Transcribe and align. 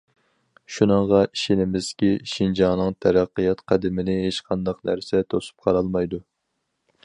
شۇنىڭغا 0.75 1.19
ئىشىنىمىزكى، 1.25 2.09
شىنجاڭنىڭ 2.31 2.97
تەرەققىيات 3.07 3.63
قەدىمىنى 3.73 4.19
ھېچ 4.25 4.43
قانداق 4.49 4.83
نەرسە 4.91 5.25
توسۇپ 5.35 5.69
قالالمايدۇ. 5.69 6.25